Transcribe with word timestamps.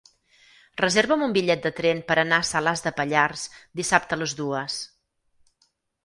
Reserva'm 0.81 1.25
un 1.25 1.33
bitllet 1.33 1.59
de 1.65 1.71
tren 1.79 1.99
per 2.07 2.15
anar 2.21 2.39
a 2.43 2.47
Salàs 2.51 2.81
de 2.85 2.91
Pallars 3.01 3.43
dissabte 3.81 4.17
a 4.17 4.19
les 4.23 4.33
dues. 4.41 4.79